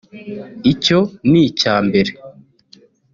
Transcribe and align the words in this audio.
icyo 0.71 0.99
n’icya 1.29 1.73
mbere 1.87 2.11